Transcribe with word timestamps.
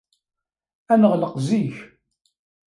Ad 0.93 0.99
neɣleq 1.01 1.35
zik. 1.47 1.75